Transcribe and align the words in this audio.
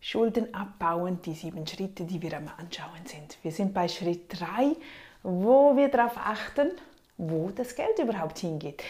Schulden 0.00 0.54
abbauen, 0.54 1.20
die 1.22 1.34
sieben 1.34 1.66
Schritte, 1.66 2.04
die 2.04 2.22
wir 2.22 2.36
am 2.36 2.48
Anschauen 2.58 3.04
sind. 3.04 3.36
Wir 3.42 3.50
sind 3.50 3.74
bei 3.74 3.88
Schritt 3.88 4.26
3, 4.28 4.76
wo 5.22 5.76
wir 5.76 5.88
darauf 5.88 6.16
achten, 6.16 6.70
wo 7.16 7.50
das 7.54 7.74
Geld 7.74 7.98
überhaupt 7.98 8.38
hingeht. 8.38 8.82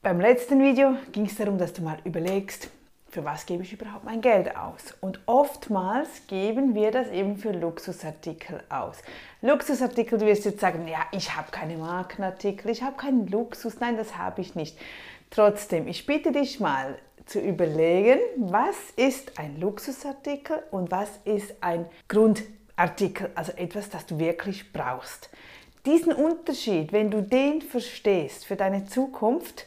Beim 0.00 0.20
letzten 0.20 0.60
Video 0.60 0.96
ging 1.12 1.26
es 1.26 1.36
darum, 1.36 1.58
dass 1.58 1.72
du 1.72 1.82
mal 1.82 1.98
überlegst, 2.04 2.70
für 3.12 3.26
was 3.26 3.44
gebe 3.44 3.62
ich 3.62 3.74
überhaupt 3.74 4.04
mein 4.04 4.22
Geld 4.22 4.56
aus? 4.56 4.94
Und 5.02 5.20
oftmals 5.26 6.26
geben 6.28 6.74
wir 6.74 6.90
das 6.90 7.08
eben 7.10 7.36
für 7.36 7.52
Luxusartikel 7.52 8.64
aus. 8.70 8.96
Luxusartikel, 9.42 10.18
du 10.18 10.24
wirst 10.24 10.46
jetzt 10.46 10.60
sagen, 10.60 10.88
ja, 10.88 11.00
ich 11.12 11.36
habe 11.36 11.50
keine 11.50 11.76
Markenartikel, 11.76 12.70
ich 12.70 12.82
habe 12.82 12.96
keinen 12.96 13.26
Luxus, 13.26 13.80
nein, 13.80 13.98
das 13.98 14.16
habe 14.16 14.40
ich 14.40 14.54
nicht. 14.54 14.78
Trotzdem, 15.28 15.88
ich 15.88 16.06
bitte 16.06 16.32
dich 16.32 16.58
mal 16.58 16.98
zu 17.26 17.40
überlegen, 17.40 18.18
was 18.36 18.76
ist 18.96 19.38
ein 19.38 19.60
Luxusartikel 19.60 20.62
und 20.70 20.90
was 20.90 21.08
ist 21.24 21.54
ein 21.60 21.86
Grundartikel, 22.08 23.30
also 23.34 23.52
etwas, 23.52 23.88
das 23.90 24.06
du 24.06 24.18
wirklich 24.18 24.72
brauchst. 24.72 25.30
Diesen 25.84 26.12
Unterschied, 26.12 26.92
wenn 26.92 27.10
du 27.10 27.22
den 27.22 27.60
verstehst 27.60 28.46
für 28.46 28.56
deine 28.56 28.84
Zukunft, 28.84 29.66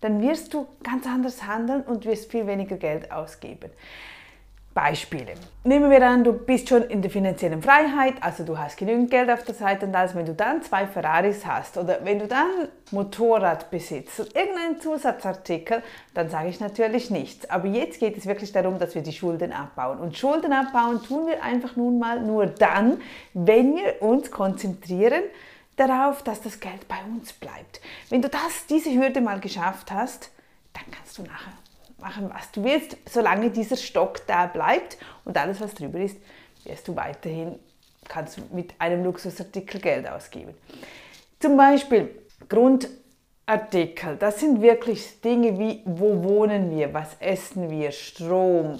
dann 0.00 0.22
wirst 0.22 0.54
du 0.54 0.66
ganz 0.82 1.06
anders 1.06 1.44
handeln 1.44 1.82
und 1.82 2.04
wirst 2.04 2.30
viel 2.30 2.46
weniger 2.46 2.76
Geld 2.76 3.10
ausgeben. 3.10 3.70
Beispiele. 4.76 5.32
Nehmen 5.64 5.90
wir 5.90 6.02
an, 6.06 6.22
du 6.22 6.34
bist 6.34 6.68
schon 6.68 6.82
in 6.82 7.00
der 7.00 7.10
finanziellen 7.10 7.62
Freiheit, 7.62 8.16
also 8.20 8.44
du 8.44 8.58
hast 8.58 8.76
genügend 8.76 9.10
Geld 9.10 9.30
auf 9.30 9.42
der 9.42 9.54
Seite 9.54 9.86
und 9.86 9.94
als 9.94 10.14
wenn 10.14 10.26
du 10.26 10.34
dann 10.34 10.62
zwei 10.62 10.86
Ferraris 10.86 11.46
hast 11.46 11.78
oder 11.78 12.00
wenn 12.04 12.18
du 12.18 12.26
dann 12.26 12.68
Motorrad 12.90 13.70
besitzt 13.70 14.20
und 14.20 14.36
irgendeinen 14.36 14.78
Zusatzartikel, 14.78 15.82
dann 16.12 16.28
sage 16.28 16.50
ich 16.50 16.60
natürlich 16.60 17.10
nichts. 17.10 17.48
Aber 17.48 17.66
jetzt 17.68 18.00
geht 18.00 18.18
es 18.18 18.26
wirklich 18.26 18.52
darum, 18.52 18.78
dass 18.78 18.94
wir 18.94 19.00
die 19.00 19.14
Schulden 19.14 19.50
abbauen. 19.50 19.98
Und 19.98 20.18
Schulden 20.18 20.52
abbauen 20.52 21.02
tun 21.02 21.26
wir 21.26 21.42
einfach 21.42 21.74
nun 21.76 21.98
mal 21.98 22.20
nur 22.20 22.44
dann, 22.44 23.00
wenn 23.32 23.76
wir 23.76 24.02
uns 24.02 24.30
konzentrieren 24.30 25.22
darauf, 25.76 26.22
dass 26.22 26.42
das 26.42 26.60
Geld 26.60 26.86
bei 26.86 26.98
uns 27.08 27.32
bleibt. 27.32 27.80
Wenn 28.10 28.20
du 28.20 28.28
das, 28.28 28.66
diese 28.68 28.92
Hürde 28.92 29.22
mal 29.22 29.40
geschafft 29.40 29.90
hast, 29.90 30.30
dann 30.74 30.84
kannst 30.90 31.16
du 31.16 31.22
nachher 31.22 31.52
machen, 32.06 32.30
was 32.32 32.52
du 32.52 32.62
willst, 32.62 32.96
solange 33.08 33.50
dieser 33.50 33.76
Stock 33.76 34.24
da 34.28 34.46
bleibt 34.46 34.96
und 35.24 35.36
alles, 35.36 35.60
was 35.60 35.74
drüber 35.74 35.98
ist, 35.98 36.16
wirst 36.64 36.86
du 36.86 36.94
weiterhin, 36.94 37.58
kannst 38.08 38.38
du 38.38 38.42
mit 38.52 38.74
einem 38.78 39.02
Luxusartikel 39.02 39.80
Geld 39.80 40.08
ausgeben. 40.08 40.54
Zum 41.40 41.56
Beispiel 41.56 42.10
Grundartikel, 42.48 44.16
das 44.18 44.38
sind 44.38 44.62
wirklich 44.62 45.20
Dinge 45.20 45.58
wie, 45.58 45.82
wo 45.84 46.22
wohnen 46.22 46.70
wir, 46.70 46.94
was 46.94 47.16
essen 47.18 47.70
wir, 47.70 47.90
Strom, 47.90 48.76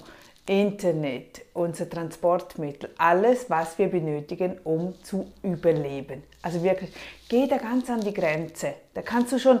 Internet, 0.47 1.41
unser 1.53 1.89
Transportmittel, 1.89 2.91
alles, 2.97 3.49
was 3.49 3.77
wir 3.77 3.89
benötigen, 3.89 4.57
um 4.63 4.95
zu 5.03 5.33
überleben. 5.43 6.23
Also 6.41 6.63
wirklich, 6.63 6.91
geh 7.27 7.45
da 7.45 7.57
ganz 7.57 7.89
an 7.89 7.99
die 7.99 8.13
Grenze. 8.13 8.75
Da 8.93 9.01
kannst 9.01 9.33
du 9.33 9.39
schon, 9.39 9.59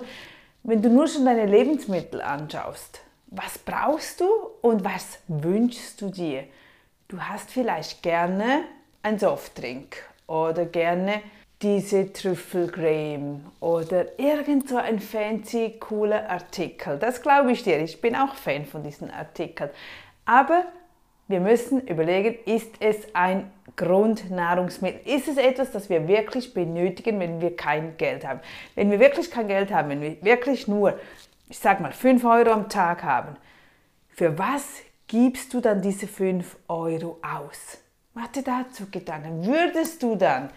wenn 0.63 0.81
du 0.81 0.89
nur 0.89 1.07
schon 1.09 1.25
deine 1.25 1.45
Lebensmittel 1.45 2.21
anschaust, 2.21 3.01
was 3.27 3.57
brauchst 3.57 4.21
du 4.21 4.27
und 4.61 4.83
was 4.83 5.19
wünschst 5.27 6.01
du 6.01 6.09
dir? 6.09 6.43
Du 7.07 7.21
hast 7.21 7.51
vielleicht 7.51 8.03
gerne 8.03 8.63
ein 9.03 9.19
Softdrink 9.19 9.97
oder 10.27 10.65
gerne 10.65 11.21
diese 11.61 12.13
Trüffelcreme 12.13 13.41
oder 13.59 14.19
irgend 14.19 14.69
so 14.69 14.77
ein 14.77 14.99
fancy, 14.99 15.75
cooler 15.79 16.29
Artikel. 16.29 16.99
Das 16.99 17.21
glaube 17.21 17.51
ich 17.51 17.63
dir. 17.63 17.79
Ich 17.79 17.99
bin 17.99 18.15
auch 18.15 18.35
Fan 18.35 18.65
von 18.65 18.83
diesen 18.83 19.09
Artikeln. 19.09 19.71
Aber 20.25 20.65
wir 21.27 21.39
müssen 21.39 21.81
überlegen, 21.87 22.37
ist 22.45 22.75
es 22.79 23.13
ein 23.13 23.51
Grundnahrungsmittel? 23.75 25.01
Ist 25.13 25.27
es 25.27 25.37
etwas, 25.37 25.71
das 25.71 25.89
wir 25.89 26.07
wirklich 26.07 26.53
benötigen, 26.53 27.19
wenn 27.19 27.41
wir 27.41 27.55
kein 27.55 27.97
Geld 27.97 28.25
haben? 28.25 28.39
Wenn 28.75 28.91
wir 28.91 28.99
wirklich 28.99 29.31
kein 29.31 29.47
Geld 29.47 29.71
haben, 29.71 29.89
wenn 29.89 30.01
wir 30.01 30.21
wirklich 30.21 30.67
nur, 30.67 30.97
ich 31.49 31.59
sag 31.59 31.79
mal, 31.79 31.91
5 31.91 32.23
Euro 32.25 32.51
am 32.51 32.69
Tag 32.69 33.03
haben, 33.03 33.35
für 34.09 34.37
was 34.37 34.63
gibst 35.07 35.53
du 35.53 35.61
dann 35.61 35.81
diese 35.81 36.07
5 36.07 36.57
Euro 36.67 37.19
aus? 37.21 37.77
Mach 38.13 38.27
dir 38.27 38.43
dazu 38.43 38.87
Gedanken. 38.89 39.45
Würdest 39.45 40.01
du 40.01 40.15
dann 40.15 40.49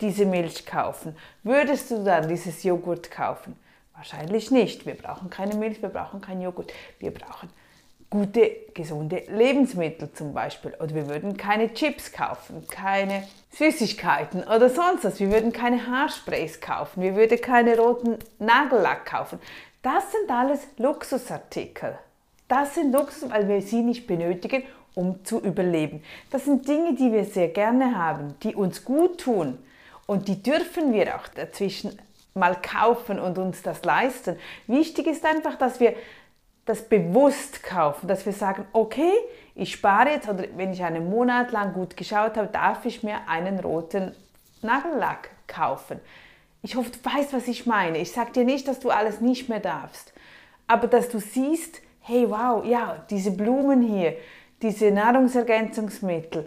diese 0.00 0.24
Milch 0.24 0.64
kaufen? 0.64 1.16
Würdest 1.42 1.90
du 1.90 2.04
dann 2.04 2.28
dieses 2.28 2.62
Joghurt 2.62 3.10
kaufen? 3.10 3.56
Wahrscheinlich 3.94 4.50
nicht. 4.50 4.86
Wir 4.86 4.94
brauchen 4.94 5.28
keine 5.28 5.56
Milch, 5.56 5.82
wir 5.82 5.88
brauchen 5.88 6.20
keinen 6.20 6.40
Joghurt. 6.40 6.72
Wir 7.00 7.12
brauchen 7.12 7.50
gute, 8.08 8.50
gesunde 8.74 9.24
Lebensmittel 9.28 10.12
zum 10.12 10.32
Beispiel. 10.32 10.74
Oder 10.80 10.94
wir 10.94 11.08
würden 11.08 11.36
keine 11.36 11.74
Chips 11.74 12.12
kaufen, 12.12 12.66
keine 12.68 13.24
Süßigkeiten 13.52 14.44
oder 14.44 14.70
sonst 14.70 15.04
was. 15.04 15.20
Wir 15.20 15.30
würden 15.30 15.52
keine 15.52 15.86
Haarsprays 15.86 16.60
kaufen, 16.60 17.02
wir 17.02 17.14
würden 17.14 17.40
keine 17.40 17.76
roten 17.76 18.18
Nagellack 18.38 19.06
kaufen. 19.06 19.38
Das 19.82 20.12
sind 20.12 20.30
alles 20.30 20.66
Luxusartikel. 20.76 21.98
Das 22.48 22.74
sind 22.74 22.92
Luxus, 22.92 23.30
weil 23.30 23.48
wir 23.48 23.62
sie 23.62 23.82
nicht 23.82 24.06
benötigen, 24.06 24.64
um 24.94 25.24
zu 25.24 25.40
überleben. 25.40 26.02
Das 26.30 26.44
sind 26.44 26.68
Dinge, 26.68 26.94
die 26.94 27.12
wir 27.12 27.24
sehr 27.24 27.48
gerne 27.48 27.96
haben, 27.96 28.34
die 28.42 28.54
uns 28.54 28.84
gut 28.84 29.20
tun. 29.20 29.58
Und 30.06 30.28
die 30.28 30.42
dürfen 30.42 30.92
wir 30.92 31.16
auch 31.16 31.28
dazwischen 31.28 31.98
mal 32.34 32.56
kaufen 32.60 33.18
und 33.18 33.38
uns 33.38 33.62
das 33.62 33.84
leisten. 33.84 34.36
Wichtig 34.66 35.06
ist 35.06 35.24
einfach, 35.24 35.56
dass 35.56 35.80
wir 35.80 35.94
das 36.66 36.88
bewusst 36.88 37.62
kaufen, 37.62 38.06
dass 38.06 38.26
wir 38.26 38.32
sagen, 38.32 38.66
okay, 38.72 39.12
ich 39.54 39.72
spare 39.72 40.10
jetzt 40.10 40.28
oder 40.28 40.44
wenn 40.56 40.72
ich 40.72 40.82
einen 40.82 41.08
Monat 41.08 41.52
lang 41.52 41.72
gut 41.72 41.96
geschaut 41.96 42.36
habe, 42.36 42.48
darf 42.48 42.84
ich 42.84 43.02
mir 43.02 43.28
einen 43.28 43.60
roten 43.60 44.14
Nagellack 44.62 45.30
kaufen. 45.46 46.00
Ich 46.62 46.76
hoffe, 46.76 46.90
du 46.90 46.98
weißt, 47.10 47.32
was 47.32 47.48
ich 47.48 47.66
meine. 47.66 47.98
Ich 47.98 48.12
sage 48.12 48.32
dir 48.32 48.44
nicht, 48.44 48.68
dass 48.68 48.80
du 48.80 48.90
alles 48.90 49.20
nicht 49.20 49.48
mehr 49.48 49.60
darfst, 49.60 50.12
aber 50.66 50.86
dass 50.86 51.08
du 51.08 51.18
siehst, 51.18 51.80
hey, 52.00 52.28
wow, 52.28 52.64
ja, 52.64 53.04
diese 53.10 53.30
Blumen 53.30 53.82
hier, 53.82 54.16
diese 54.62 54.90
Nahrungsergänzungsmittel, 54.90 56.46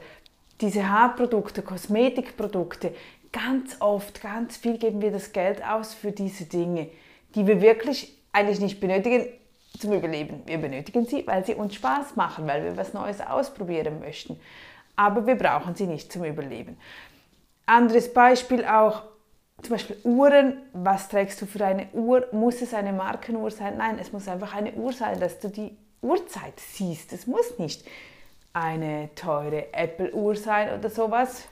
diese 0.61 0.87
Haarprodukte, 0.87 1.61
Kosmetikprodukte, 1.61 2.93
ganz 3.31 3.77
oft, 3.79 4.21
ganz 4.21 4.57
viel 4.57 4.77
geben 4.77 5.01
wir 5.01 5.11
das 5.11 5.31
Geld 5.33 5.65
aus 5.65 5.93
für 5.93 6.11
diese 6.11 6.45
Dinge, 6.45 6.89
die 7.35 7.47
wir 7.47 7.61
wirklich 7.61 8.15
eigentlich 8.31 8.59
nicht 8.59 8.79
benötigen, 8.79 9.27
zum 9.79 9.93
Überleben. 9.93 10.43
Wir 10.45 10.59
benötigen 10.59 11.05
sie, 11.05 11.25
weil 11.25 11.43
sie 11.45 11.55
uns 11.55 11.73
Spaß 11.75 12.15
machen, 12.15 12.47
weil 12.47 12.63
wir 12.63 12.77
was 12.77 12.93
Neues 12.93 13.19
ausprobieren 13.21 13.99
möchten. 13.99 14.39
Aber 14.95 15.25
wir 15.25 15.35
brauchen 15.35 15.73
sie 15.75 15.87
nicht 15.87 16.11
zum 16.11 16.23
Überleben. 16.23 16.77
Anderes 17.65 18.13
Beispiel 18.13 18.65
auch, 18.65 19.01
zum 19.61 19.71
Beispiel 19.71 19.97
Uhren. 20.03 20.57
Was 20.73 21.09
trägst 21.09 21.41
du 21.41 21.45
für 21.45 21.65
eine 21.65 21.87
Uhr? 21.93 22.27
Muss 22.31 22.61
es 22.61 22.73
eine 22.73 22.93
Markenuhr 22.93 23.51
sein? 23.51 23.77
Nein, 23.77 23.97
es 23.99 24.11
muss 24.11 24.27
einfach 24.27 24.53
eine 24.53 24.73
Uhr 24.73 24.93
sein, 24.93 25.19
dass 25.19 25.39
du 25.39 25.49
die 25.49 25.77
Uhrzeit 26.01 26.59
siehst. 26.59 27.13
Es 27.13 27.27
muss 27.27 27.57
nicht 27.59 27.85
eine 28.51 29.09
teure 29.15 29.73
Apple-Uhr 29.73 30.35
sein 30.35 30.77
oder 30.77 30.89
sowas. 30.89 31.45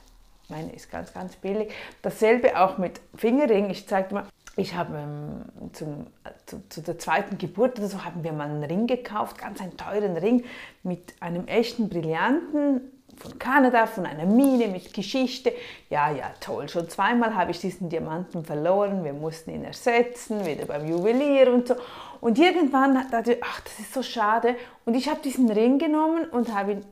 Meine 0.50 0.73
ist 0.73 0.91
ganz, 0.91 1.13
ganz 1.13 1.35
billig. 1.38 1.72
Dasselbe 2.01 2.59
auch 2.59 2.78
mit 2.78 3.00
Fingerring. 3.16 3.69
Ich 3.69 3.88
zeige 3.88 4.09
dir 4.09 4.16
mal, 4.16 4.25
ich 4.57 4.75
habe 4.75 4.97
ähm, 4.97 5.72
zum, 5.72 6.07
zu, 6.45 6.61
zu, 6.67 6.81
der 6.81 7.00
zweiten 7.00 7.38
Geburt 7.38 7.79
oder 7.79 7.88
so 7.88 8.03
haben 8.03 8.23
wir 8.23 8.34
mal 8.34 8.50
einen 8.50 8.63
Ring 8.63 8.85
gekauft, 8.85 9.38
ganz 9.38 9.61
einen 9.61 9.78
teuren 9.78 10.17
Ring 10.17 10.44
mit 10.84 11.13
einem 11.22 11.47
echten 11.47 11.88
Brillanten 11.88 12.81
von 13.21 13.37
Kanada, 13.37 13.85
von 13.85 14.05
einer 14.05 14.25
Mine 14.25 14.67
mit 14.67 14.93
Geschichte. 14.93 15.53
Ja, 15.89 16.11
ja, 16.11 16.31
toll. 16.39 16.67
Schon 16.69 16.89
zweimal 16.89 17.35
habe 17.35 17.51
ich 17.51 17.59
diesen 17.59 17.89
Diamanten 17.89 18.43
verloren. 18.43 19.03
Wir 19.03 19.13
mussten 19.13 19.51
ihn 19.51 19.63
ersetzen, 19.63 20.45
wieder 20.45 20.65
beim 20.65 20.87
Juwelier 20.87 21.53
und 21.53 21.67
so. 21.67 21.75
Und 22.19 22.39
irgendwann 22.39 23.09
dachte 23.11 23.33
ich, 23.33 23.43
ach, 23.43 23.61
das 23.61 23.79
ist 23.79 23.93
so 23.93 24.01
schade. 24.01 24.55
Und 24.85 24.95
ich 24.95 25.07
habe 25.07 25.21
diesen 25.21 25.49
Ring 25.51 25.77
genommen 25.77 26.25
und 26.25 26.53
habe 26.53 26.73
ihn 26.73 26.85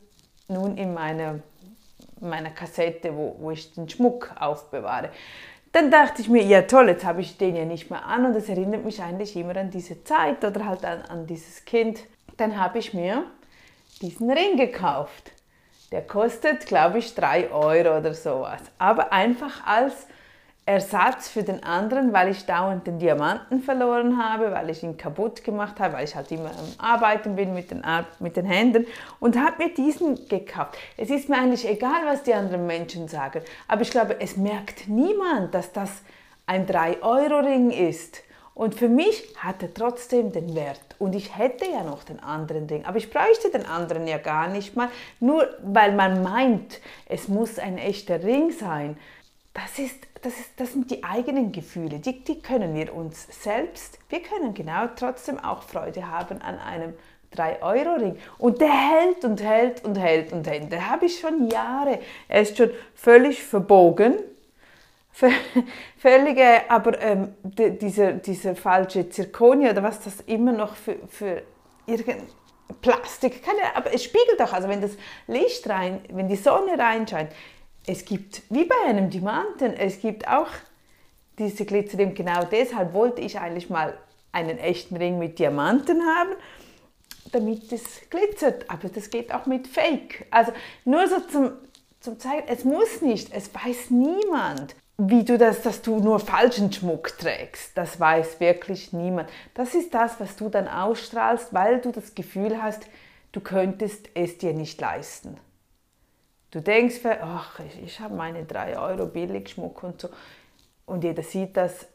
nun 0.47 0.77
in 0.77 0.93
meiner, 0.93 1.39
meiner 2.19 2.51
Kassette, 2.51 3.15
wo, 3.15 3.35
wo 3.39 3.51
ich 3.51 3.73
den 3.73 3.89
Schmuck 3.89 4.31
aufbewahre. 4.39 5.09
Dann 5.71 5.91
dachte 5.91 6.21
ich 6.21 6.29
mir, 6.29 6.43
ja 6.43 6.63
toll, 6.63 6.89
jetzt 6.89 7.05
habe 7.05 7.21
ich 7.21 7.37
den 7.37 7.55
ja 7.55 7.65
nicht 7.65 7.91
mehr 7.91 8.05
an 8.05 8.25
und 8.25 8.33
das 8.33 8.49
erinnert 8.49 8.83
mich 8.85 9.01
eigentlich 9.01 9.35
immer 9.35 9.55
an 9.55 9.69
diese 9.69 10.03
Zeit 10.03 10.43
oder 10.43 10.65
halt 10.65 10.83
an, 10.83 11.01
an 11.03 11.27
dieses 11.27 11.65
Kind. 11.65 11.99
Dann 12.37 12.59
habe 12.59 12.79
ich 12.79 12.93
mir 12.93 13.23
diesen 14.01 14.31
Ring 14.31 14.57
gekauft. 14.57 15.31
Der 15.91 16.01
kostet, 16.01 16.67
glaube 16.67 16.99
ich, 16.99 17.15
3 17.15 17.51
Euro 17.51 17.97
oder 17.97 18.13
sowas. 18.13 18.61
Aber 18.77 19.11
einfach 19.11 19.65
als 19.65 20.07
Ersatz 20.69 21.29
für 21.29 21.41
den 21.41 21.63
anderen, 21.63 22.13
weil 22.13 22.29
ich 22.29 22.45
dauernd 22.45 22.85
den 22.85 22.99
Diamanten 22.99 23.63
verloren 23.63 24.23
habe, 24.23 24.51
weil 24.51 24.69
ich 24.69 24.83
ihn 24.83 24.97
kaputt 24.97 25.43
gemacht 25.43 25.79
habe, 25.79 25.95
weil 25.95 26.03
ich 26.03 26.15
halt 26.15 26.31
immer 26.31 26.51
am 26.51 26.73
Arbeiten 26.77 27.35
bin 27.35 27.55
mit 27.55 27.71
den, 27.71 27.83
mit 28.19 28.37
den 28.37 28.45
Händen 28.45 28.85
und 29.19 29.35
habe 29.35 29.63
mir 29.63 29.73
diesen 29.73 30.27
gekauft. 30.27 30.77
Es 30.95 31.09
ist 31.09 31.27
mir 31.27 31.37
eigentlich 31.37 31.67
egal, 31.67 32.05
was 32.05 32.21
die 32.21 32.35
anderen 32.35 32.67
Menschen 32.67 33.07
sagen, 33.07 33.41
aber 33.67 33.81
ich 33.81 33.89
glaube, 33.89 34.17
es 34.19 34.37
merkt 34.37 34.87
niemand, 34.87 35.55
dass 35.55 35.71
das 35.71 36.03
ein 36.45 36.67
3-Euro-Ring 36.67 37.71
ist 37.71 38.21
Und 38.59 38.75
für 38.75 38.89
mich 38.89 39.23
hat 39.37 39.63
er 39.63 39.73
trotzdem 39.73 40.33
den 40.33 40.53
Wert. 40.53 40.81
Und 40.99 41.15
ich 41.15 41.37
hätte 41.37 41.63
ja 41.63 41.81
noch 41.81 42.03
den 42.03 42.19
anderen 42.19 42.67
Ring, 42.67 42.83
aber 42.83 42.97
ich 42.97 43.09
bräuchte 43.09 43.49
den 43.49 43.65
anderen 43.65 44.05
ja 44.05 44.17
gar 44.17 44.49
nicht 44.49 44.75
mal, 44.75 44.89
nur 45.21 45.47
weil 45.63 45.95
man 45.95 46.21
meint, 46.23 46.81
es 47.05 47.29
muss 47.29 47.57
ein 47.57 47.77
echter 47.77 48.21
Ring 48.21 48.51
sein. 48.51 48.97
Das, 49.53 49.79
ist, 49.79 49.95
das, 50.23 50.33
ist, 50.37 50.49
das 50.57 50.73
sind 50.73 50.91
die 50.91 51.05
eigenen 51.05 51.53
Gefühle, 51.53 51.99
die, 51.99 52.21
die 52.21 52.41
können 52.41 52.75
wir 52.75 52.93
uns 52.93 53.27
selbst, 53.29 53.97
wir 54.09 54.21
können 54.21 54.53
genau 54.53 54.87
trotzdem 54.93 55.39
auch 55.39 55.63
Freude 55.63 56.11
haben 56.11 56.41
an 56.41 56.59
einem 56.59 56.95
3-Euro-Ring. 57.33 58.17
Und 58.39 58.59
der 58.59 58.73
hält 58.73 59.23
und 59.23 59.41
hält 59.41 59.85
und 59.85 59.97
hält 59.97 60.33
und 60.33 60.45
hält. 60.45 60.69
Den 60.69 60.89
habe 60.89 61.05
ich 61.05 61.17
schon 61.17 61.49
Jahre. 61.49 61.99
Er 62.27 62.41
ist 62.41 62.57
schon 62.57 62.71
völlig 62.93 63.41
verbogen. 63.41 64.17
Völlige, 65.97 66.69
aber 66.69 67.01
ähm, 67.01 67.33
die, 67.43 67.77
dieser, 67.77 68.13
dieser 68.13 68.55
falsche 68.55 69.09
Zirkonia 69.09 69.71
oder 69.71 69.83
was 69.83 70.01
das 70.01 70.21
immer 70.21 70.51
noch 70.51 70.75
für, 70.75 70.95
für 71.07 71.41
irgendein 71.85 72.27
Plastik, 72.81 73.43
keine, 73.43 73.75
aber 73.75 73.93
es 73.93 74.03
spiegelt 74.03 74.39
doch, 74.39 74.53
also 74.53 74.69
wenn 74.69 74.81
das 74.81 74.91
Licht 75.27 75.67
rein, 75.69 76.01
wenn 76.09 76.27
die 76.27 76.35
Sonne 76.35 76.77
reinscheint, 76.77 77.31
es 77.87 78.05
gibt, 78.05 78.43
wie 78.49 78.65
bei 78.65 78.75
einem 78.85 79.09
Diamanten, 79.09 79.73
es 79.73 79.99
gibt 79.99 80.27
auch 80.27 80.49
diese 81.39 81.65
Glitzerring. 81.65 82.13
Genau 82.13 82.43
deshalb 82.43 82.93
wollte 82.93 83.21
ich 83.21 83.39
eigentlich 83.39 83.69
mal 83.69 83.97
einen 84.31 84.59
echten 84.59 84.97
Ring 84.97 85.17
mit 85.17 85.39
Diamanten 85.39 86.01
haben 86.03 86.35
damit 87.31 87.71
es 87.71 88.09
glitzert. 88.09 88.69
Aber 88.69 88.89
das 88.89 89.09
geht 89.09 89.33
auch 89.33 89.45
mit 89.45 89.67
Fake. 89.67 90.25
Also 90.31 90.51
nur 90.85 91.07
so 91.07 91.19
zum, 91.21 91.51
zum 91.99 92.19
zeigen, 92.19 92.47
es 92.47 92.63
muss 92.63 93.01
nicht, 93.01 93.33
es 93.33 93.53
weiß 93.53 93.89
niemand, 93.89 94.75
wie 95.01 95.23
du 95.23 95.37
das, 95.37 95.61
dass 95.61 95.81
du 95.81 95.99
nur 95.99 96.19
falschen 96.19 96.73
Schmuck 96.73 97.17
trägst. 97.17 97.77
Das 97.77 97.99
weiß 97.99 98.41
wirklich 98.41 98.91
niemand. 98.91 99.29
Das 99.53 99.73
ist 99.73 99.93
das, 99.93 100.19
was 100.19 100.35
du 100.35 100.49
dann 100.49 100.67
ausstrahlst, 100.67 101.53
weil 101.53 101.79
du 101.79 101.91
das 101.91 102.15
Gefühl 102.15 102.61
hast, 102.61 102.85
du 103.31 103.39
könntest 103.39 104.09
es 104.13 104.37
dir 104.37 104.53
nicht 104.53 104.81
leisten. 104.81 105.39
Du 106.51 106.59
denkst, 106.59 106.99
ach, 107.21 107.61
ich, 107.61 107.81
ich 107.81 107.99
habe 108.01 108.13
meine 108.13 108.43
3 108.43 108.77
Euro 108.77 109.05
Billigschmuck 109.05 109.83
und 109.83 110.01
so. 110.01 110.09
Und 110.85 111.05
jeder 111.05 111.23
sieht 111.23 111.55
das 111.55 111.87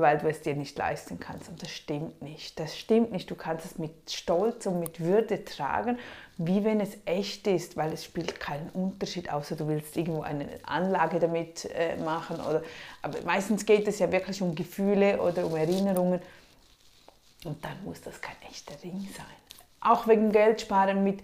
weil 0.00 0.18
du 0.18 0.28
es 0.28 0.42
dir 0.42 0.54
nicht 0.54 0.76
leisten 0.78 1.18
kannst. 1.20 1.48
Und 1.48 1.62
das 1.62 1.70
stimmt 1.70 2.22
nicht. 2.22 2.58
Das 2.58 2.76
stimmt 2.76 3.12
nicht. 3.12 3.30
Du 3.30 3.34
kannst 3.34 3.64
es 3.64 3.78
mit 3.78 4.10
Stolz 4.10 4.66
und 4.66 4.80
mit 4.80 5.00
Würde 5.00 5.44
tragen, 5.44 5.98
wie 6.38 6.64
wenn 6.64 6.80
es 6.80 6.96
echt 7.04 7.46
ist, 7.46 7.76
weil 7.76 7.92
es 7.92 8.04
spielt 8.04 8.40
keinen 8.40 8.68
Unterschied, 8.70 9.32
außer 9.32 9.56
du 9.56 9.68
willst 9.68 9.96
irgendwo 9.96 10.22
eine 10.22 10.48
Anlage 10.64 11.18
damit 11.18 11.68
äh, 11.74 11.96
machen. 11.96 12.36
Oder, 12.36 12.62
aber 13.02 13.20
meistens 13.24 13.64
geht 13.66 13.88
es 13.88 13.98
ja 13.98 14.10
wirklich 14.10 14.42
um 14.42 14.54
Gefühle 14.54 15.20
oder 15.20 15.46
um 15.46 15.56
Erinnerungen. 15.56 16.20
Und 17.44 17.64
dann 17.64 17.84
muss 17.84 18.00
das 18.00 18.20
kein 18.20 18.36
echter 18.50 18.74
Ring 18.82 19.06
sein. 19.16 19.26
Auch 19.80 20.08
wegen 20.08 20.32
Geldsparen 20.32 21.04
mit 21.04 21.20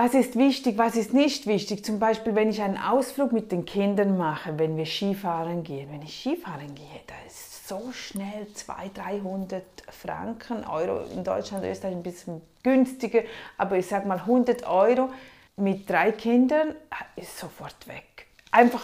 was 0.00 0.14
ist 0.14 0.36
wichtig, 0.36 0.78
was 0.78 0.94
ist 0.96 1.12
nicht 1.12 1.46
wichtig. 1.46 1.84
Zum 1.84 1.98
Beispiel, 1.98 2.34
wenn 2.34 2.50
ich 2.50 2.62
einen 2.62 2.76
Ausflug 2.76 3.32
mit 3.32 3.50
den 3.50 3.64
Kindern 3.64 4.16
mache, 4.16 4.58
wenn 4.58 4.76
wir 4.76 4.86
Skifahren 4.86 5.64
gehen. 5.64 5.88
Wenn 5.90 6.02
ich 6.02 6.20
Skifahren 6.20 6.72
gehe, 6.74 7.00
da 7.06 7.14
ist 7.26 7.47
so 7.68 7.92
schnell 7.92 8.46
200, 8.54 8.96
300 8.96 9.62
Franken, 9.90 10.64
Euro 10.64 11.04
in 11.12 11.22
Deutschland, 11.22 11.64
Österreich 11.64 11.94
ein 11.94 12.02
bisschen 12.02 12.40
günstiger, 12.62 13.22
aber 13.58 13.76
ich 13.76 13.86
sage 13.86 14.08
mal 14.08 14.18
100 14.18 14.66
Euro 14.66 15.10
mit 15.56 15.88
drei 15.88 16.12
Kindern 16.12 16.74
ist 17.16 17.38
sofort 17.38 17.86
weg. 17.86 18.26
Einfach 18.50 18.82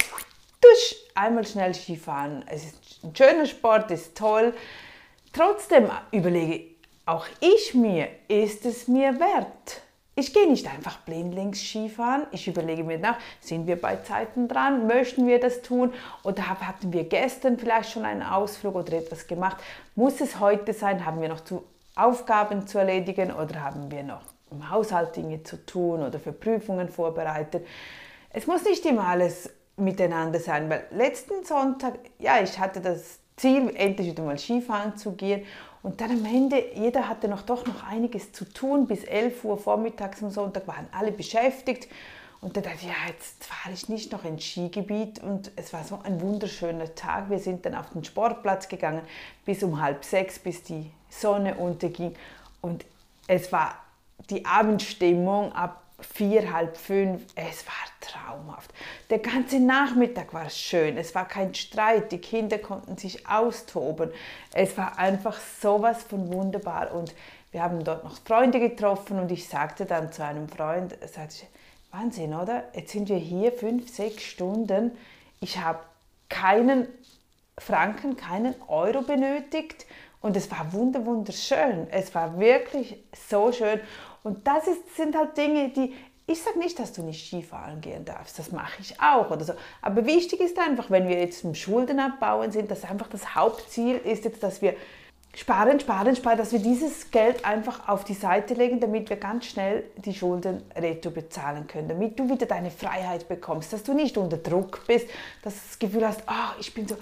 durch, 0.61 0.97
einmal 1.15 1.47
schnell 1.47 1.75
Skifahren. 1.75 2.45
Es 2.47 2.65
ist 2.65 3.05
ein 3.05 3.17
schöner 3.17 3.47
Sport, 3.47 3.91
ist 3.91 4.17
toll. 4.17 4.55
Trotzdem 5.33 5.91
überlege 6.11 6.75
auch 7.07 7.27
ich 7.41 7.75
mir, 7.75 8.09
ist 8.29 8.65
es 8.67 8.89
mir 8.89 9.19
wert? 9.19 9.83
Ich 10.17 10.33
gehe 10.33 10.49
nicht 10.49 10.73
einfach 10.73 10.99
blindlings 10.99 11.61
Skifahren. 11.61 12.27
Ich 12.31 12.47
überlege 12.47 12.85
mir 12.85 12.99
nach, 12.99 13.19
sind 13.41 13.67
wir 13.67 13.81
bei 13.81 13.97
Zeiten 13.97 14.47
dran? 14.47 14.87
Möchten 14.87 15.27
wir 15.27 15.41
das 15.41 15.63
tun? 15.63 15.93
Oder 16.23 16.49
hatten 16.49 16.93
wir 16.93 17.05
gestern 17.05 17.59
vielleicht 17.59 17.91
schon 17.91 18.05
einen 18.05 18.23
Ausflug 18.23 18.77
oder 18.77 18.93
etwas 18.93 19.27
gemacht? 19.27 19.57
Muss 19.97 20.21
es 20.21 20.39
heute 20.39 20.73
sein? 20.73 21.05
Haben 21.05 21.21
wir 21.21 21.29
noch 21.29 21.41
zu 21.41 21.65
Aufgaben 21.97 22.67
zu 22.67 22.79
erledigen 22.79 23.33
oder 23.33 23.63
haben 23.63 23.91
wir 23.91 24.05
noch 24.05 24.23
im 24.53 24.71
Haushalt 24.71 25.17
Dinge 25.17 25.43
zu 25.43 25.65
tun 25.67 26.03
oder 26.03 26.21
für 26.21 26.33
Prüfungen 26.33 26.89
vorbereitet? 26.89 27.67
Es 28.31 28.47
muss 28.47 28.65
nicht 28.65 28.87
immer 28.87 29.09
alles 29.09 29.51
miteinander 29.77 30.39
sein, 30.39 30.71
weil 30.71 30.85
letzten 30.93 31.45
Sonntag, 31.45 31.95
ja, 32.21 32.41
ich 32.41 32.57
hatte 32.61 32.81
das 32.81 33.19
Ziel, 33.37 33.75
endlich 33.75 34.09
wieder 34.09 34.23
mal 34.23 34.39
Skifahren 34.39 34.97
zu 34.97 35.13
gehen 35.13 35.45
und 35.85 36.01
dann 36.01 36.13
am 36.13 36.25
Ende, 36.25 36.65
jeder 36.75 37.11
hatte 37.11 37.29
noch 37.29 37.43
doch 37.43 37.67
noch 37.67 37.85
einiges 37.85 38.33
zu 38.33 38.47
tun. 38.47 38.87
Bis 38.87 39.05
11 39.05 39.45
Uhr 39.45 39.59
vormittags 39.59 40.23
am 40.23 40.31
Sonntag 40.31 40.67
waren 40.67 40.87
alle 40.93 41.13
beschäftigt. 41.13 41.89
Und 42.41 42.57
dann 42.57 42.63
dachte 42.63 42.79
ich, 42.81 42.87
ja, 42.87 42.95
jetzt 43.07 43.45
fahre 43.45 43.75
ich 43.75 43.91
nicht 43.91 44.11
noch 44.11 44.25
ins 44.25 44.45
Skigebiet. 44.45 45.23
Und 45.23 45.53
es 45.57 45.75
war 45.75 45.85
so 45.85 45.99
ein 46.03 46.23
wunderschöner 46.23 46.95
Tag. 46.95 47.29
Wir 47.29 47.39
sind 47.39 47.67
dann 47.67 47.75
auf 47.75 47.91
den 47.91 48.03
Sportplatz 48.03 48.69
gegangen 48.69 49.03
bis 49.45 49.63
um 49.63 49.83
halb 49.83 50.07
sechs, 50.07 50.39
bis 50.39 50.63
die 50.63 50.91
Sonne 51.11 51.57
unterging. 51.57 52.15
Und 52.63 52.87
es 53.27 53.53
war 53.53 53.75
die 54.31 54.47
Abendstimmung 54.47 55.53
ab 55.53 55.84
vier, 56.01 56.53
halb 56.53 56.77
fünf. 56.77 57.23
Es 57.35 57.67
war 57.67 57.75
traumhaft. 58.01 58.73
Der 59.11 59.19
ganze 59.19 59.61
Nachmittag 59.61 60.35
war 60.35 60.51
schön. 60.51 60.97
Es 60.97 61.15
war 61.15 61.27
kein 61.27 61.55
Streit. 61.55 62.13
Die 62.13 62.19
Kinder 62.19 62.59
konnten 62.59 62.97
sich 62.97 63.27
austoben. 63.29 64.11
Es 64.53 64.77
war 64.77 64.99
einfach 64.99 65.39
sowas 65.61 66.03
von 66.03 66.33
wunderbar. 66.33 66.93
Und 66.95 67.15
wir 67.53 67.63
haben 67.63 67.85
dort 67.85 68.05
noch 68.05 68.19
Freunde 68.25 68.59
getroffen 68.59 69.19
und 69.19 69.31
ich 69.31 69.49
sagte 69.49 69.87
dann 69.87 70.13
zu 70.13 70.25
einem 70.25 70.49
Freund, 70.49 70.97
sagte 71.07 71.37
ich, 71.43 71.47
Wahnsinn, 71.93 72.35
oder? 72.35 72.65
Jetzt 72.75 72.93
sind 72.93 73.09
wir 73.09 73.17
hier 73.17 73.53
fünf, 73.53 73.89
sechs 73.89 74.25
Stunden. 74.25 74.91
Ich 75.41 75.59
habe 75.59 75.79
keinen 76.29 76.89
Franken, 77.57 78.17
keinen 78.17 78.55
Euro 78.67 79.03
benötigt. 79.03 79.87
Und 80.21 80.37
es 80.37 80.51
war 80.51 80.73
wunderschön. 80.73 81.87
Es 81.91 82.15
war 82.15 82.41
wirklich 82.41 82.97
so 83.29 83.53
schön. 83.53 83.79
Und 84.25 84.47
das 84.47 84.67
ist, 84.67 84.97
sind 84.97 85.17
halt 85.17 85.37
Dinge, 85.37 85.69
die, 85.69 85.93
ich 86.27 86.43
sage 86.43 86.59
nicht, 86.59 86.79
dass 86.79 86.93
du 86.95 87.03
nicht 87.03 87.27
Skifahren 87.27 87.83
gehen 87.83 88.07
darfst, 88.07 88.39
das 88.39 88.51
mache 88.51 88.81
ich 88.81 88.99
auch 88.99 89.31
oder 89.31 89.45
so. 89.45 89.53
Aber 89.83 90.07
wichtig 90.07 90.41
ist 90.41 90.59
einfach, 90.59 90.91
wenn 90.91 91.07
wir 91.07 91.21
jetzt 91.21 91.45
im 91.45 91.55
Schulden 91.55 92.01
abbauen 92.01 92.51
sind, 92.51 92.71
dass 92.71 92.85
einfach 92.85 93.09
das 93.09 93.35
Hauptziel 93.35 93.97
ist 93.97 94.25
jetzt, 94.25 94.43
dass 94.43 94.63
wir 94.63 94.75
sparen, 95.37 95.79
sparen, 95.79 96.17
sparen, 96.17 96.39
dass 96.39 96.53
wir 96.53 96.59
dieses 96.59 97.11
Geld 97.11 97.45
einfach 97.45 97.87
auf 97.87 98.05
die 98.05 98.15
Seite 98.15 98.55
legen, 98.55 98.81
damit 98.81 99.11
wir 99.11 99.19
ganz 99.19 99.45
schnell 99.45 99.85
die 99.97 100.15
Schulden 100.15 100.63
retour 100.75 101.13
bezahlen 101.13 101.67
können, 101.67 101.89
damit 101.89 102.19
du 102.19 102.31
wieder 102.31 102.47
deine 102.47 102.71
Freiheit 102.71 103.29
bekommst, 103.29 103.75
dass 103.75 103.83
du 103.83 103.93
nicht 103.93 104.17
unter 104.17 104.39
Druck 104.39 104.87
bist, 104.87 105.07
dass 105.43 105.53
du 105.53 105.61
das 105.69 105.79
Gefühl 105.79 106.09
hast, 106.09 106.23
oh, 106.27 106.59
ich 106.59 106.73
bin 106.73 106.89
so, 106.89 106.97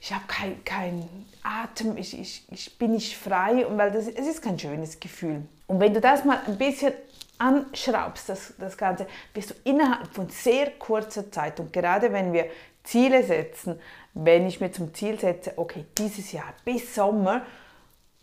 ich 0.00 0.12
habe 0.12 0.24
keinen 0.26 0.64
kein 0.64 1.26
Atem, 1.42 1.96
ich, 1.96 2.18
ich, 2.18 2.44
ich 2.50 2.78
bin 2.78 2.92
nicht 2.92 3.16
frei, 3.16 3.66
und 3.66 3.76
weil 3.76 3.90
das, 3.90 4.08
es 4.08 4.26
ist 4.26 4.42
kein 4.42 4.58
schönes 4.58 4.98
Gefühl. 4.98 5.42
Und 5.66 5.80
wenn 5.80 5.92
du 5.92 6.00
das 6.00 6.24
mal 6.24 6.40
ein 6.46 6.56
bisschen 6.56 6.92
anschraubst, 7.38 8.28
das, 8.28 8.54
das 8.58 8.76
Ganze, 8.76 9.06
wirst 9.34 9.50
du 9.50 9.54
innerhalb 9.64 10.12
von 10.12 10.28
sehr 10.28 10.70
kurzer 10.72 11.30
Zeit 11.30 11.60
und 11.60 11.72
gerade 11.72 12.12
wenn 12.12 12.32
wir 12.32 12.46
Ziele 12.82 13.22
setzen, 13.22 13.78
wenn 14.14 14.46
ich 14.46 14.60
mir 14.60 14.72
zum 14.72 14.92
Ziel 14.94 15.18
setze, 15.18 15.52
okay, 15.56 15.84
dieses 15.96 16.32
Jahr 16.32 16.54
bis 16.64 16.94
Sommer 16.94 17.42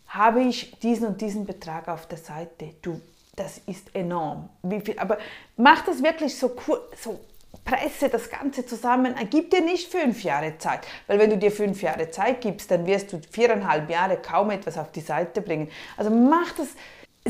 habe 0.08 0.42
ich 0.42 0.78
diesen 0.80 1.08
und 1.08 1.20
diesen 1.20 1.46
Betrag 1.46 1.88
auf 1.88 2.06
der 2.06 2.18
Seite. 2.18 2.74
Du, 2.82 3.00
das 3.36 3.58
ist 3.66 3.94
enorm. 3.94 4.48
Viel, 4.84 4.98
aber 4.98 5.18
mach 5.56 5.84
das 5.84 6.02
wirklich 6.02 6.36
so, 6.36 6.56
so 7.00 7.20
presse 7.68 8.08
das 8.08 8.30
Ganze 8.30 8.64
zusammen, 8.64 9.14
gib 9.28 9.50
dir 9.50 9.60
nicht 9.60 9.90
fünf 9.90 10.22
Jahre 10.22 10.56
Zeit, 10.56 10.86
weil 11.06 11.18
wenn 11.18 11.28
du 11.28 11.36
dir 11.36 11.52
fünf 11.52 11.82
Jahre 11.82 12.10
Zeit 12.10 12.40
gibst, 12.40 12.70
dann 12.70 12.86
wirst 12.86 13.12
du 13.12 13.20
viereinhalb 13.30 13.90
Jahre 13.90 14.16
kaum 14.16 14.50
etwas 14.50 14.78
auf 14.78 14.90
die 14.90 15.00
Seite 15.00 15.42
bringen. 15.42 15.68
Also 15.96 16.10
mach 16.10 16.52
das 16.52 16.68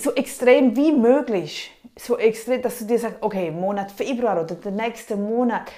so 0.00 0.14
extrem 0.14 0.76
wie 0.76 0.92
möglich. 0.92 1.72
So 1.98 2.16
extrem, 2.16 2.62
dass 2.62 2.78
du 2.78 2.84
dir 2.84 3.00
sagst, 3.00 3.18
okay, 3.20 3.50
Monat 3.50 3.90
Februar 3.90 4.40
oder 4.40 4.54
der 4.54 4.70
nächste 4.70 5.16
Monat, 5.16 5.72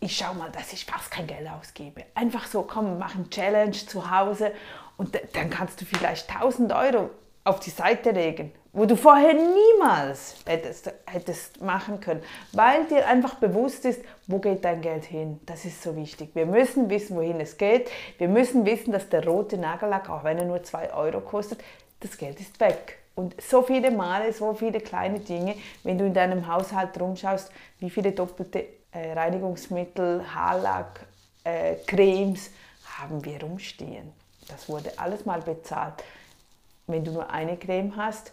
ich 0.00 0.16
schau 0.16 0.34
mal, 0.34 0.50
dass 0.50 0.72
ich 0.72 0.84
fast 0.84 1.12
kein 1.12 1.28
Geld 1.28 1.48
ausgebe. 1.48 2.04
Einfach 2.14 2.46
so, 2.46 2.62
komm, 2.62 2.98
mach 2.98 3.14
eine 3.14 3.30
Challenge 3.30 3.70
zu 3.70 4.10
Hause 4.10 4.50
und 4.96 5.16
dann 5.34 5.50
kannst 5.50 5.80
du 5.80 5.84
vielleicht 5.84 6.28
1000 6.28 6.72
Euro 6.72 7.10
auf 7.44 7.60
die 7.60 7.70
Seite 7.70 8.10
legen, 8.10 8.52
wo 8.72 8.86
du 8.86 8.96
vorher 8.96 9.34
niemals 9.34 10.36
hättest, 10.46 10.92
hättest 11.06 11.60
machen 11.60 12.00
können, 12.00 12.22
weil 12.52 12.86
dir 12.86 13.06
einfach 13.06 13.34
bewusst 13.34 13.84
ist, 13.84 14.02
wo 14.26 14.38
geht 14.38 14.64
dein 14.64 14.80
Geld 14.80 15.04
hin. 15.04 15.40
Das 15.44 15.66
ist 15.66 15.82
so 15.82 15.94
wichtig. 15.94 16.30
Wir 16.34 16.46
müssen 16.46 16.88
wissen, 16.88 17.16
wohin 17.16 17.38
es 17.40 17.58
geht. 17.58 17.90
Wir 18.16 18.28
müssen 18.28 18.64
wissen, 18.64 18.92
dass 18.92 19.08
der 19.10 19.26
rote 19.26 19.58
Nagellack, 19.58 20.08
auch 20.08 20.24
wenn 20.24 20.38
er 20.38 20.46
nur 20.46 20.62
2 20.62 20.94
Euro 20.94 21.20
kostet, 21.20 21.60
das 22.00 22.16
Geld 22.16 22.40
ist 22.40 22.58
weg. 22.60 22.98
Und 23.14 23.40
so 23.42 23.60
viele 23.60 23.90
Male, 23.90 24.32
so 24.32 24.54
viele 24.54 24.80
kleine 24.80 25.20
Dinge, 25.20 25.54
wenn 25.84 25.98
du 25.98 26.06
in 26.06 26.14
deinem 26.14 26.46
Haushalt 26.46 26.98
rumschaust, 26.98 27.52
wie 27.78 27.90
viele 27.90 28.12
doppelte 28.12 28.64
äh, 28.90 29.12
Reinigungsmittel, 29.12 30.24
Haarlack, 30.34 31.06
äh, 31.44 31.74
Cremes 31.86 32.50
haben 32.98 33.22
wir 33.22 33.42
rumstehen. 33.42 34.12
Das 34.48 34.68
wurde 34.68 34.92
alles 34.96 35.26
mal 35.26 35.42
bezahlt. 35.42 36.02
Wenn 36.86 37.04
du 37.04 37.12
nur 37.12 37.30
eine 37.30 37.58
Creme 37.58 37.94
hast, 37.96 38.32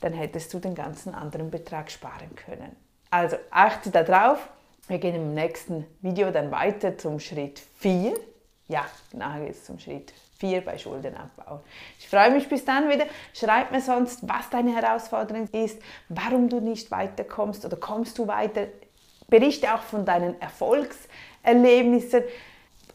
dann 0.00 0.12
hättest 0.12 0.52
du 0.52 0.58
den 0.58 0.74
ganzen 0.74 1.14
anderen 1.14 1.50
Betrag 1.50 1.90
sparen 1.90 2.34
können. 2.36 2.76
Also 3.10 3.36
achte 3.50 3.90
darauf. 3.90 4.38
Wir 4.88 4.98
gehen 4.98 5.14
im 5.14 5.34
nächsten 5.34 5.86
Video 6.02 6.30
dann 6.30 6.50
weiter 6.50 6.98
zum 6.98 7.18
Schritt 7.20 7.62
4. 7.78 8.14
Ja, 8.68 8.84
geht 9.12 9.50
es 9.50 9.64
zum 9.64 9.78
Schritt 9.78 10.12
4 10.38 10.62
bei 10.62 10.76
Schuldenabbau. 10.78 11.60
Ich 11.98 12.08
freue 12.08 12.30
mich 12.30 12.48
bis 12.48 12.64
dann 12.64 12.88
wieder. 12.88 13.06
Schreib 13.32 13.70
mir 13.70 13.80
sonst, 13.80 14.28
was 14.28 14.50
deine 14.50 14.74
Herausforderung 14.74 15.48
ist, 15.52 15.80
warum 16.08 16.48
du 16.48 16.60
nicht 16.60 16.90
weiterkommst 16.90 17.64
oder 17.64 17.76
kommst 17.76 18.18
du 18.18 18.26
weiter. 18.26 18.66
Berichte 19.28 19.74
auch 19.74 19.82
von 19.82 20.04
deinen 20.04 20.40
Erfolgserlebnissen, 20.40 22.24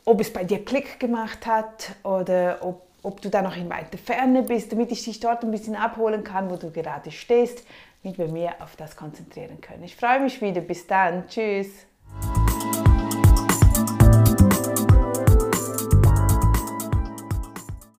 ob 0.05 0.21
es 0.21 0.31
bei 0.31 0.43
dir 0.43 0.63
Klick 0.63 0.99
gemacht 0.99 1.45
hat 1.45 1.91
oder 2.03 2.59
ob, 2.61 2.88
ob 3.03 3.21
du 3.21 3.29
da 3.29 3.41
noch 3.41 3.55
in 3.55 3.69
weiter 3.69 3.97
Ferne 3.97 4.43
bist, 4.43 4.71
damit 4.71 4.91
ich 4.91 5.03
dich 5.03 5.19
dort 5.19 5.43
ein 5.43 5.51
bisschen 5.51 5.75
abholen 5.75 6.23
kann, 6.23 6.49
wo 6.49 6.55
du 6.55 6.71
gerade 6.71 7.11
stehst, 7.11 7.65
damit 8.03 8.17
wir 8.17 8.27
mehr 8.27 8.55
auf 8.59 8.75
das 8.75 8.95
konzentrieren 8.95 9.61
können. 9.61 9.83
Ich 9.83 9.95
freue 9.95 10.19
mich 10.19 10.41
wieder. 10.41 10.61
Bis 10.61 10.87
dann. 10.87 11.27
Tschüss. 11.27 11.88